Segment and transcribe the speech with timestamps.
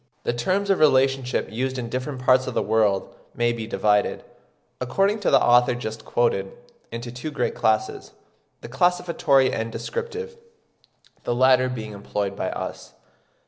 [0.23, 4.23] The terms of relationship used in different parts of the world may be divided,
[4.79, 6.51] according to the author just quoted,
[6.91, 8.13] into two great classes,
[8.61, 10.37] the classificatory and descriptive,
[11.23, 12.95] the latter being employed by us.